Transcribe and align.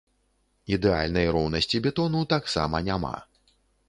Ідэальнай 0.77 1.27
роўнасці 1.37 1.81
бетону 1.87 2.21
таксама 2.33 2.81
няма. 2.89 3.13